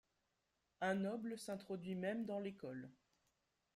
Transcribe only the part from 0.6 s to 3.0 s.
Un noble s’introduit même dans l’école.